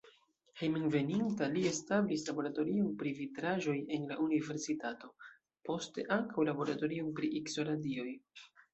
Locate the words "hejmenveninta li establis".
0.59-2.25